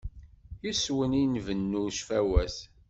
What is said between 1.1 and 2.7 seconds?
i nbennu cfawat.